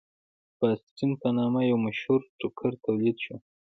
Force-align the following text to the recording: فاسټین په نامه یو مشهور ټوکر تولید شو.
فاسټین 0.57 1.11
په 1.21 1.27
نامه 1.37 1.61
یو 1.69 1.77
مشهور 1.85 2.21
ټوکر 2.39 2.71
تولید 2.85 3.17
شو. 3.23 3.35